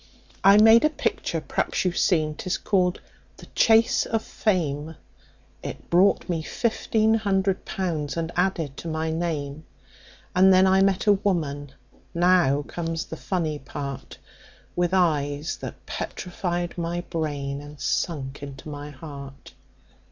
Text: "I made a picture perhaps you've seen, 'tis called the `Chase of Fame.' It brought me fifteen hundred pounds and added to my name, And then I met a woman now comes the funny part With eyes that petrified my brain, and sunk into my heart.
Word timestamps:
"I 0.43 0.57
made 0.57 0.83
a 0.83 0.89
picture 0.89 1.39
perhaps 1.39 1.85
you've 1.85 1.95
seen, 1.95 2.33
'tis 2.33 2.57
called 2.57 2.99
the 3.37 3.45
`Chase 3.55 4.07
of 4.07 4.23
Fame.' 4.23 4.95
It 5.61 5.91
brought 5.91 6.27
me 6.27 6.41
fifteen 6.41 7.13
hundred 7.13 7.65
pounds 7.65 8.17
and 8.17 8.31
added 8.35 8.77
to 8.77 8.87
my 8.87 9.11
name, 9.11 9.63
And 10.35 10.51
then 10.51 10.65
I 10.65 10.81
met 10.81 11.05
a 11.05 11.13
woman 11.13 11.73
now 12.15 12.63
comes 12.63 13.05
the 13.05 13.15
funny 13.15 13.59
part 13.59 14.17
With 14.75 14.91
eyes 14.91 15.57
that 15.57 15.85
petrified 15.85 16.79
my 16.79 17.01
brain, 17.01 17.61
and 17.61 17.79
sunk 17.79 18.41
into 18.41 18.69
my 18.69 18.89
heart. 18.89 19.53